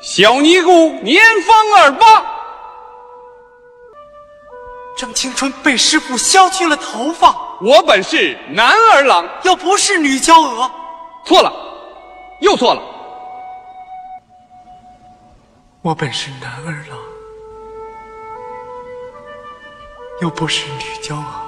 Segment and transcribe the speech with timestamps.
[0.00, 2.24] 小尼姑年方二八，
[4.96, 7.34] 张青春被师傅削去了头发。
[7.60, 10.70] 我本是男儿郎，又不是女娇娥。
[11.24, 11.52] 错了，
[12.40, 12.82] 又错了。
[15.82, 16.98] 我本是男儿郎，
[20.20, 21.47] 又不是女娇娥。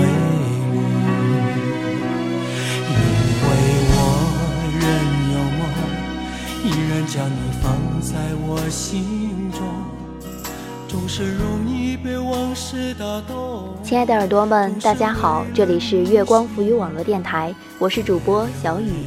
[7.13, 8.15] 将你放在
[8.47, 9.67] 我心中，
[10.87, 13.75] 总是容易被往事打动。
[13.83, 19.03] 亲爱的耳朵们，大家好，这里是月光浮语网络电台，我是主播小雨，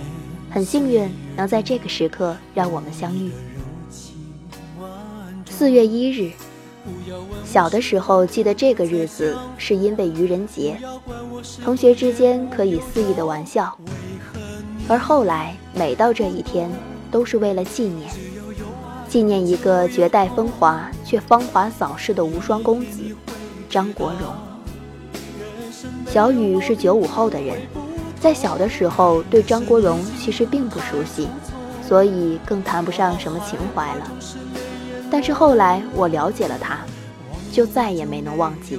[0.51, 3.33] 很幸运能在这个时刻让我们相遇。
[5.49, 6.31] 四月一日，
[7.43, 10.79] 小的时候记得这个日子，是因为愚人节，
[11.65, 13.75] 同学之间可以肆意的玩笑，
[14.89, 16.71] 而后来每到这一天。
[17.15, 18.11] 都是为了纪念，
[19.09, 23.03] 纪念一个绝代风华却芳华早逝的无双公子
[23.71, 24.35] 张国荣。
[26.09, 27.57] 小雨是九五后的人，
[28.19, 31.29] 在小的时候对张国荣其实并不熟悉，
[31.87, 34.11] 所以更谈不上什么情怀了。
[35.09, 36.81] 但是后来我了解了他，
[37.53, 38.77] 就再也没能忘记。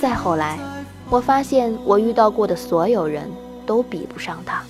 [0.00, 0.58] 再后来，
[1.08, 3.30] 我发现我遇到过的所有人
[3.64, 4.64] 都比不上他。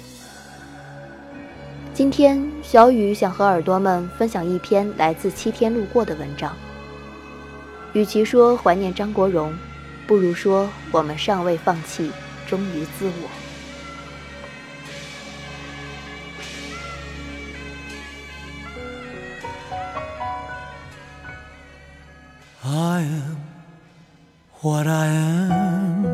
[1.95, 6.53] 今天，小雨想和耳朵们分享一篇来自七天路过的文章。
[7.93, 9.55] 与其说怀念张国荣，
[10.05, 12.11] 不如说我们尚未放弃，
[12.49, 13.31] 忠于自我。
[22.69, 23.37] I am
[24.63, 26.05] what I am，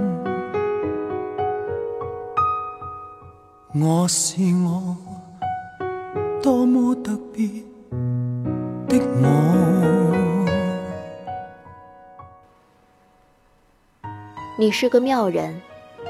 [3.82, 5.09] 我是我。
[6.42, 7.46] 多么特别
[8.88, 9.26] 的我。
[14.58, 15.60] 你是个妙人，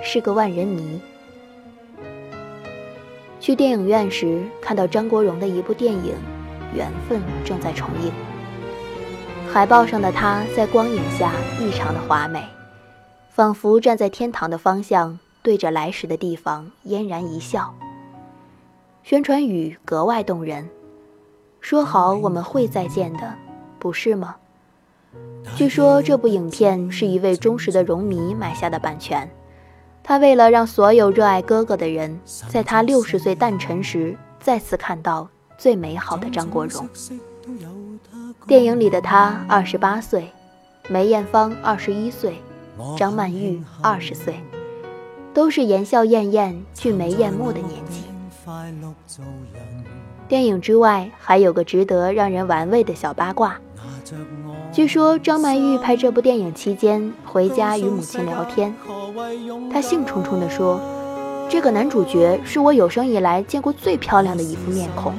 [0.05, 1.01] 是个万人迷。
[3.41, 6.15] 去电影院时，看到张国荣的一部电影
[6.77, 8.13] 《缘分》正在重映。
[9.53, 12.45] 海报上的他在光影下异常的华美，
[13.31, 17.75] 仿佛站在天堂的方向，对着来时的地方嫣然一笑。
[19.03, 20.69] 宣传语格外动人，
[21.61, 23.35] 说好我们会再见的，
[23.79, 24.37] 不是吗？
[25.57, 29.29] 据说这部影片是一位忠实的荣迷买下的版权，
[30.03, 35.29] 他为了让所有热爱哥哥的人，在他六十岁诞辰时再次看到
[35.59, 36.89] 最美好的张国荣。
[38.47, 40.31] 电影里的他二十八岁，
[40.89, 42.35] 梅艳芳二十一岁，
[42.97, 44.39] 张曼玉二十岁，
[45.35, 48.05] 都是言笑晏晏、俊眉艳目的年纪。
[50.29, 53.59] 电影之外，还有个值得让人玩味的小八卦。
[54.73, 58.75] 据说张曼玉拍这部电影期间，回家与母亲聊天，
[59.73, 60.81] 她兴冲冲地说
[61.51, 65.13] ：“这个男主角是我有生以来见过最漂亮的一副面孔。”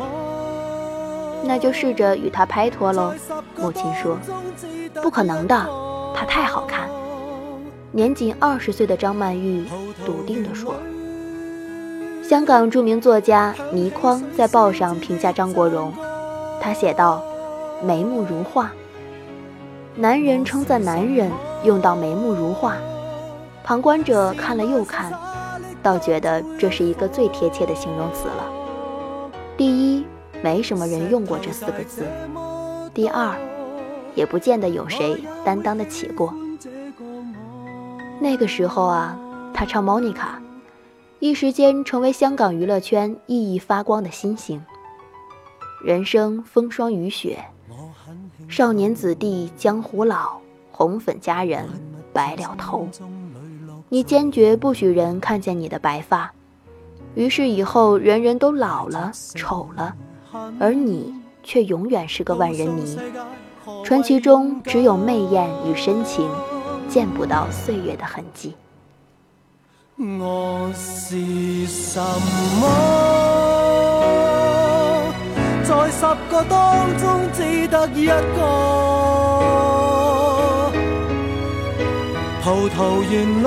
[1.43, 3.13] 那就试着与他拍拖喽。
[3.57, 4.17] 母亲说
[5.03, 5.55] ：“不可能的，
[6.15, 6.89] 他太好看。”
[7.91, 9.65] 年仅二十岁的张曼玉
[10.05, 10.75] 笃定地说。
[12.31, 15.91] 香港著名作家倪匡在报上评价张国荣，
[16.61, 17.21] 他写道
[17.85, 18.71] ：“眉目如画。”
[19.97, 21.29] 男人称赞男人
[21.65, 22.77] 用到“眉目如画”，
[23.65, 25.11] 旁观者看了又看，
[25.83, 28.49] 倒觉得这是一个最贴切的形容词了。
[29.57, 30.05] 第一，
[30.41, 32.05] 没什么人用过这四个字；
[32.93, 33.35] 第二，
[34.15, 36.33] 也不见得有谁担当得起过。
[38.21, 39.19] 那个时候啊，
[39.53, 40.13] 他唱《Monica》，
[41.21, 44.59] 一时间成为香港娱乐圈熠熠发光的新星。
[45.85, 47.37] 人生风霜雨雪，
[48.49, 50.39] 少年子弟江湖老，
[50.71, 51.69] 红粉佳人
[52.11, 52.87] 白了头。
[53.87, 56.33] 你坚决不许人看见你的白发，
[57.13, 59.95] 于是以后人人都老了、丑了，
[60.59, 61.13] 而你
[61.43, 62.97] 却永远是个万人迷。
[63.83, 66.27] 传奇中只有媚艳与深情，
[66.89, 68.55] 见不到岁月的痕迹。
[70.03, 71.15] 我是
[71.67, 72.01] 什
[72.59, 72.63] 么？
[75.63, 78.41] 在十个当中只得一个，
[82.43, 83.13] 葡萄园
[83.43, 83.45] 里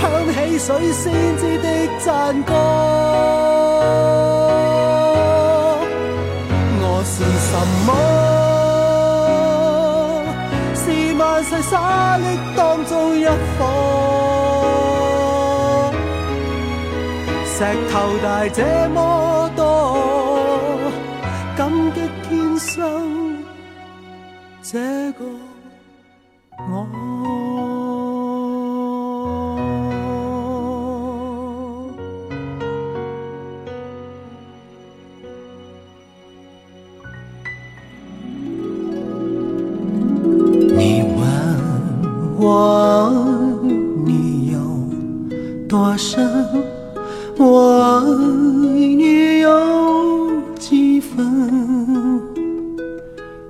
[0.00, 0.02] 响
[0.34, 1.66] 起水仙子的
[2.04, 2.52] 赞歌。
[6.80, 7.52] 我是什
[7.86, 7.90] 么？
[11.42, 12.22] 细沙砾
[12.56, 13.30] 当中一颗。
[17.44, 17.92] 石头
[18.22, 19.60] 大这么多，
[21.56, 23.36] 感激天生
[24.62, 24.78] 这
[45.92, 46.16] 有多深？
[47.36, 48.00] 我爱
[48.96, 52.20] 你有几分？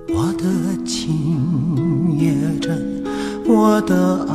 [0.09, 0.45] 我的
[0.85, 3.05] 情也真，
[3.47, 4.35] 我的爱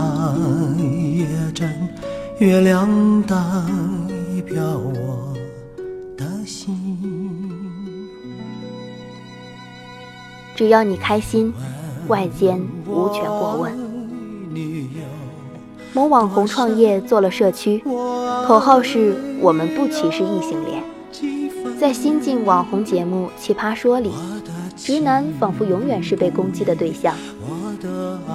[0.82, 1.70] 也真，
[2.40, 2.88] 月亮
[3.24, 3.36] 代
[4.46, 5.34] 表我
[6.16, 6.78] 的心。
[10.56, 11.54] 只要你开心，
[12.08, 13.88] 外间无权过问。
[15.98, 17.82] 某网红创业做了社区，
[18.46, 20.84] 口号是我们不歧视异性恋。
[21.80, 24.12] 在新晋网红节目《奇葩说》里，
[24.76, 27.16] 直男仿佛永远是被攻击的对象。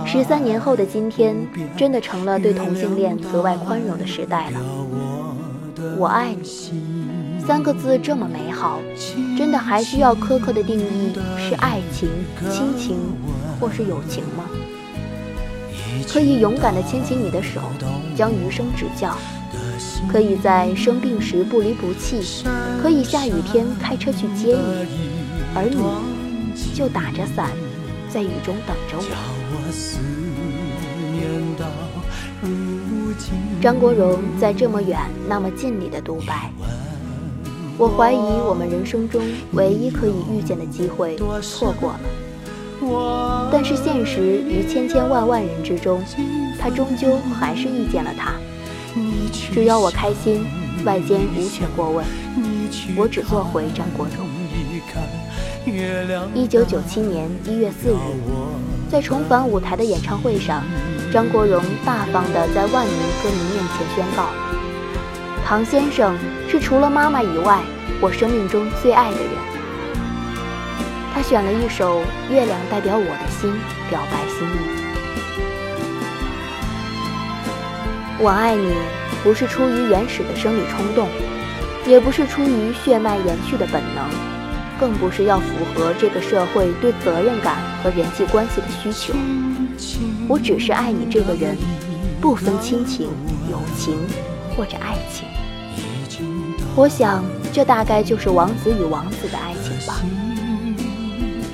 [0.04, 1.36] 十三年后的今天，
[1.76, 4.60] 真的成了对同性恋格外宽容的时代了。
[5.96, 8.80] 我爱你三个字这么美好，
[9.38, 12.08] 真的还需要苛刻的定义是爱情、
[12.50, 12.96] 亲情
[13.60, 14.50] 或是友情吗？
[16.10, 17.60] 可以勇敢地牵起你的手，
[18.16, 19.16] 将余生指教；
[20.10, 22.44] 可以在生病时不离不弃；
[22.82, 24.87] 可以下雨天开车去接你，
[25.54, 25.78] 而你
[26.75, 27.50] 就打着伞
[28.08, 29.04] 在雨中等着我。
[33.60, 34.98] 张国荣在这么远
[35.28, 36.50] 那么近里的独白，
[37.78, 39.22] 我怀疑我们人生中
[39.52, 42.00] 唯一可以遇见的机会错过了。
[43.50, 46.02] 但是现实于千千万万人之中，
[46.58, 48.32] 他终究还是遇见了他。
[49.32, 50.44] 只要我开心，
[50.84, 52.05] 外间无权过问。
[52.96, 54.26] 我只做回张国荣。
[56.34, 57.94] 一九九七年一月四日，
[58.90, 60.64] 在重返舞台的演唱会上，
[61.12, 64.26] 张国荣大方地在万名歌迷面前宣告
[65.46, 67.60] ：“唐先生是除了妈妈以外，
[68.01, 69.31] 我生命中最爱的人。”
[71.22, 72.00] 他选了一首
[72.32, 73.48] 《月亮代表我的心》，
[73.88, 74.58] 表白心意。
[78.19, 78.72] 我爱你，
[79.22, 81.06] 不是出于原始的生理冲动，
[81.86, 84.05] 也不是出于血脉延续的本能，
[84.81, 89.14] 更不是要符合这个社会对责任感和人际关系的需求。
[90.26, 91.56] 我只是爱你这个人，
[92.20, 93.06] 不分亲情、
[93.48, 93.96] 友情
[94.56, 95.29] 或者爱情。
[96.74, 100.02] 我想，这大概就是王子与王子的爱情吧。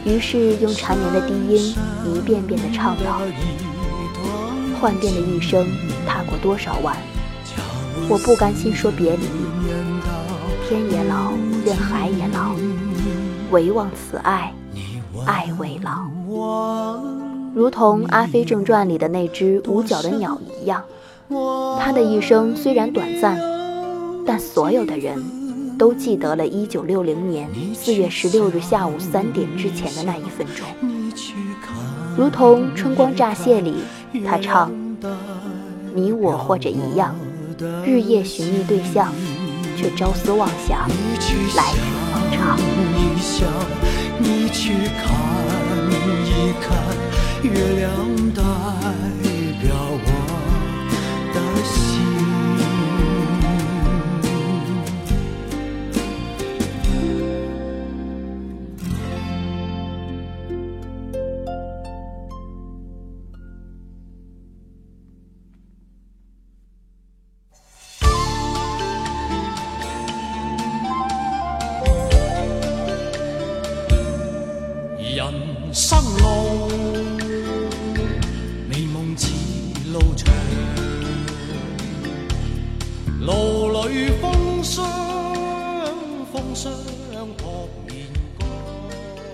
[0.09, 1.75] 于是用缠绵的低音
[2.07, 3.21] 一遍遍地唱道
[4.81, 5.67] ：“幻变的一生，
[6.07, 6.97] 踏过多少弯，
[8.09, 9.23] 我不甘心说别离。
[10.67, 11.33] 天也老，
[11.65, 12.55] 任海也老，
[13.51, 14.55] 唯望此爱，
[15.27, 16.07] 爱未老。
[17.55, 20.83] 如同《阿飞正传》里的那只无角的鸟一样，
[21.79, 23.39] 它的一生虽然短暂，
[24.27, 25.23] 但所有的人。”
[25.79, 30.67] 都记得了1960年4月16日下午三点之前的那一分钟，
[32.17, 33.77] 如同《春光乍泄》里
[34.27, 34.73] 他唱
[35.95, 37.15] ：“你我或者一样，
[37.87, 39.15] 日夜寻觅对象，
[39.77, 40.89] 却朝思妄想
[41.57, 41.79] 来日
[42.13, 42.59] 方长。”
[44.21, 45.15] 你去看
[45.89, 46.77] 一看，
[47.45, 47.89] 月亮
[48.35, 48.43] 代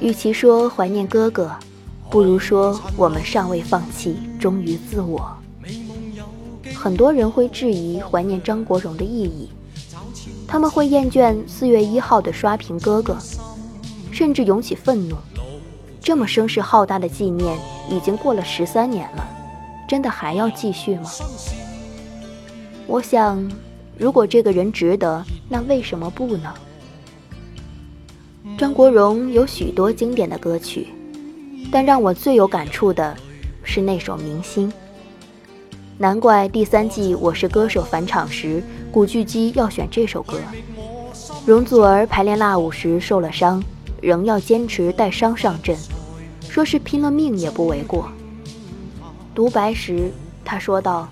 [0.05, 1.51] 与其说怀念哥哥，
[2.11, 5.35] 不如说我们尚未放弃，忠于自我。
[6.75, 9.49] 很多人会质疑怀念张国荣的意义，
[10.47, 13.17] 他们会厌倦四月一号的刷屏哥哥，
[14.13, 15.17] 甚至涌起愤怒。
[16.03, 17.59] 这么声势浩大的纪念
[17.89, 19.27] 已经过了十三年了，
[19.89, 21.11] 真的还要继续吗？
[22.87, 23.51] 我想，
[23.97, 26.53] 如果这个人值得，那为什么不呢？
[28.59, 30.89] 张国荣有许多经典的歌曲，
[31.73, 33.17] 但让我最有感触的
[33.63, 34.71] 是那首《明星》。
[35.97, 40.39] 难怪第三季《我是歌手》返场时，古巨基要选这首歌。
[41.47, 43.65] 容祖儿排练辣舞时受了伤，
[44.03, 45.75] 仍要坚持带伤上阵，
[46.47, 48.11] 说是拼了命也不为过。
[49.35, 50.13] 独白时，
[50.45, 51.09] 他说道：“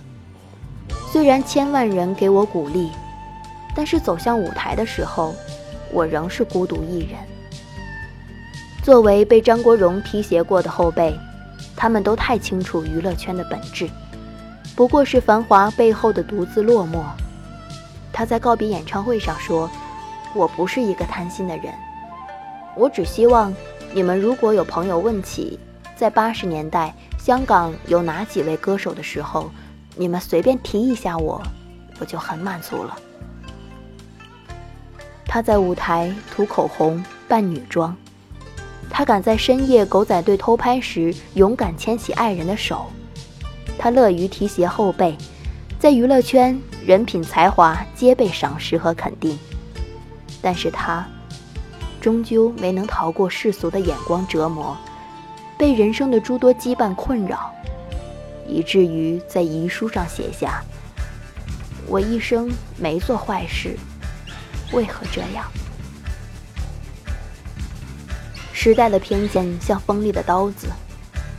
[1.11, 2.91] 虽然千万人给我鼓励，
[3.75, 5.35] 但是走向舞台的时候，
[5.93, 7.21] 我仍是孤独一人。”
[8.83, 11.17] 作为被张国荣提携过的后辈，
[11.77, 13.89] 他们都太清楚娱乐圈的本质。
[14.75, 17.05] 不过是繁华背后的独自落寞。
[18.13, 19.71] 他在告别演唱会上说
[20.35, 21.73] ：“我不是一个贪心的人，
[22.75, 23.55] 我只希望
[23.95, 25.59] 你们如果有朋友问起
[25.95, 29.51] 在八十年代香港有哪几位歌手的时候，
[29.95, 31.41] 你们随便提一下我，
[32.01, 32.99] 我就很满足了。”
[35.33, 37.97] 他在舞台涂口红扮女装，
[38.91, 42.85] 他敢在深夜狗仔队偷拍时勇敢牵起爱人的手。
[43.79, 45.17] 他乐于提携后辈，
[45.79, 49.39] 在娱乐圈，人品才华皆被赏识和肯定。
[50.43, 51.09] 但是他，
[51.99, 54.77] 终究没能逃过世俗的眼光折磨，
[55.57, 57.51] 被人生的诸多羁绊困扰，
[58.47, 60.62] 以至于在遗书上写下
[61.89, 63.79] ：“我一生没做坏事，
[64.73, 65.50] 为何这样？”
[68.52, 70.67] 时代的偏见像锋利的刀子。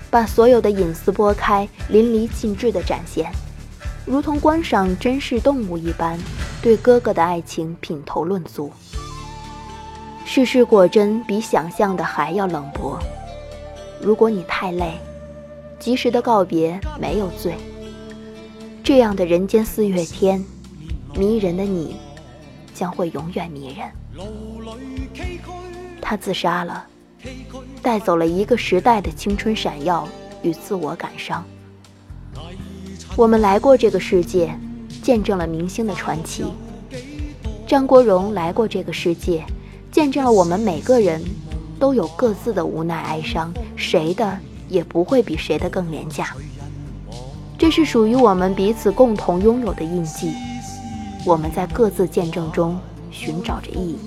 [0.10, 3.32] 把所有的隐私拨开，淋漓尽致地展现，
[4.06, 6.20] 如同观赏珍视动物一般，
[6.62, 8.72] 对哥哥的爱情品头论足。
[10.24, 13.00] 世事果真比想象的还要冷薄。
[14.00, 14.94] 如果你太累，
[15.80, 17.56] 及时的告别没有罪。
[18.84, 20.46] 这样的人间四月天，
[21.16, 21.96] 迷人的你，
[22.74, 23.90] 将会永远迷人。
[26.02, 26.88] 他自杀了。
[27.82, 30.06] 带走了一个时代的青春闪耀
[30.42, 31.42] 与自我感伤。
[33.16, 34.54] 我们来过这个世界，
[35.02, 36.44] 见证了明星的传奇。
[37.66, 39.42] 张国荣来过这个世界，
[39.90, 41.24] 见证了我们每个人
[41.80, 44.38] 都有各自的无奈哀伤，谁的
[44.68, 46.36] 也不会比谁的更廉价。
[47.58, 50.34] 这是属于我们彼此共同拥有的印记。
[51.26, 52.78] 我们在各自见证中
[53.10, 53.98] 寻找着意义。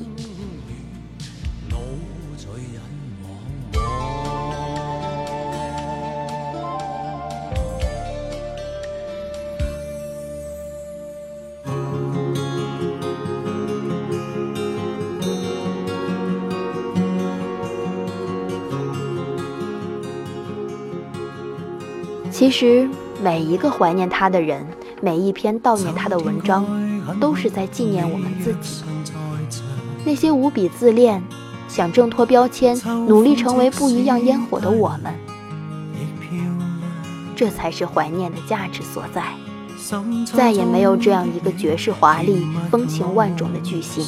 [22.31, 22.87] 其实，
[23.25, 24.65] 每一个怀念他的人，
[25.01, 26.65] 每一篇悼念他的文章，
[27.15, 28.83] 都是在纪念我们自己。
[30.05, 31.23] 那些无比自恋、
[31.69, 35.15] 想挣脱标签、努力成为不一样烟火的我们，
[37.35, 39.25] 这才是怀念的价值所在。
[40.25, 44.05] 再也没有这样一个绝世华丽、风情万种的巨星，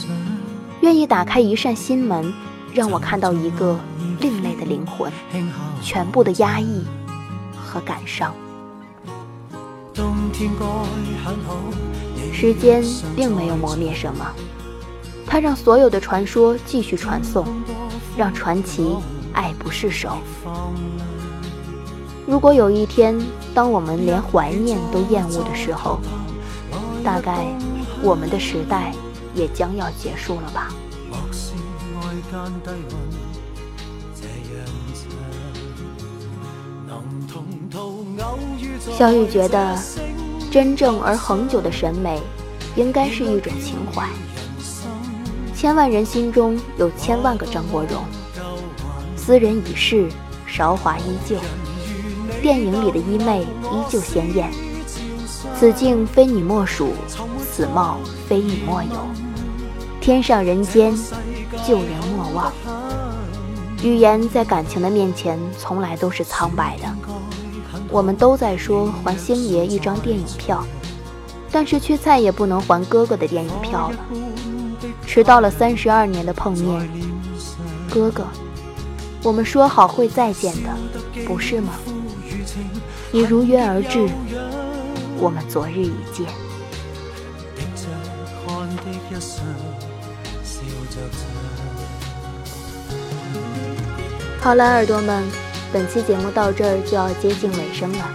[0.81, 2.33] 愿意打开一扇心门，
[2.73, 3.79] 让我看到一个
[4.21, 5.13] 另类的灵魂，
[5.83, 6.85] 全部的压抑。
[7.71, 8.35] 和感伤，
[12.41, 12.85] 时间
[13.17, 14.25] 并没有磨灭什么，
[15.27, 17.45] 它让所有的传说继续传颂，
[18.17, 18.97] 让传奇
[19.33, 20.19] 爱不释手。
[22.29, 23.21] 如果有一天，
[23.53, 25.99] 当我们连怀念都厌恶的时候，
[27.03, 27.45] 大概
[28.03, 28.93] 我们的时代
[29.35, 30.73] 也将要结束了吧。
[38.97, 39.77] 小雨觉得，
[40.51, 42.21] 真正而恒久的审美，
[42.75, 44.09] 应该是一种情怀。
[45.55, 48.03] 千万人心中有千万个张国荣，
[49.17, 50.09] 斯人已逝，
[50.47, 51.37] 韶华依旧。
[52.41, 54.51] 电影里的衣袂依旧鲜艳。
[55.59, 56.93] 此境非你莫属，
[57.39, 58.91] 此貌非你莫有。
[60.01, 60.97] 天上人间，
[61.67, 62.53] 旧人莫忘。
[63.83, 67.18] 语言在感情的面前，从来都是苍白的。
[67.99, 70.65] 我们都在说还星爷一张电影票，
[71.51, 73.97] 但是却再也不能还哥哥的电影票了。
[75.05, 76.89] 迟到了三十二年的碰面，
[77.91, 78.25] 哥哥，
[79.25, 80.71] 我们说好会再见的，
[81.27, 81.73] 不是吗？
[83.11, 84.09] 你如约而至，
[85.19, 86.25] 我们昨日已见。
[94.41, 95.25] 好了，耳朵们，
[95.73, 98.11] 本期节目到这儿就要接近尾声了。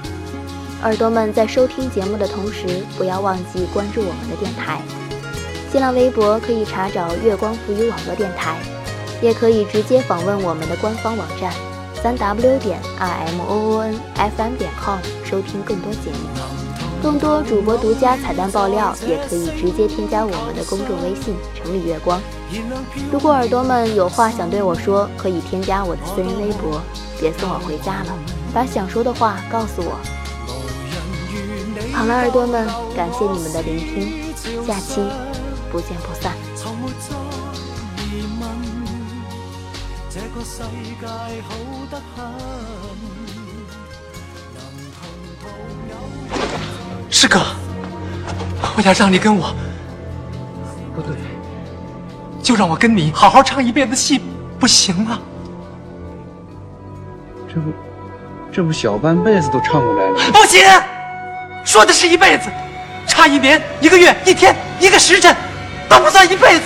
[0.82, 2.66] 耳朵们在收听节目的同时，
[2.98, 4.82] 不要忘记关注我们的电台。
[5.72, 8.58] 新浪微博可以查找“月光浮语网络电台”，
[9.22, 11.54] 也可以直接访问我们的官方网站
[12.02, 16.30] 三 w 点 r m o o n f m 点 com 收听更多节目。
[17.02, 22.22] 更多主播独家彩蛋爆料，也可以直接添加我们的公众微信“城里月光”。
[23.12, 26.82] 如果耳朵们有话想对我说，可以添加我的私人微博。
[27.24, 28.14] 别送我回家了，
[28.54, 29.96] 把想说的话告诉我。
[31.94, 34.36] 好了，耳朵们，感谢你们的聆听，
[34.68, 35.00] 下期。
[35.72, 36.34] 不见不散。
[47.10, 47.40] 师哥，
[48.76, 49.56] 我要让你跟我，
[50.94, 51.16] 不对，
[52.44, 54.20] 就让我跟你好好唱一辈子戏，
[54.60, 55.22] 不行吗？
[57.54, 57.72] 这不，
[58.52, 60.16] 这不小半辈子都唱过来了。
[60.32, 60.62] 不行，
[61.64, 62.50] 说的是一辈子，
[63.06, 65.36] 差一年、一个月、一天、一个时辰。
[65.90, 66.66] 都不算一辈子。